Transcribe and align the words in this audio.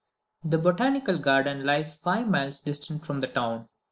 The 0.43 0.57
Botanical 0.57 1.19
Garden 1.19 1.63
lies 1.63 1.95
five 1.97 2.27
miles 2.27 2.59
distant 2.59 3.05
from 3.05 3.19
the 3.19 3.27
town. 3.27 3.69